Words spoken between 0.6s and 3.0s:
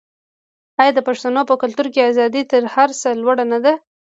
آیا د پښتنو په کلتور کې ازادي تر هر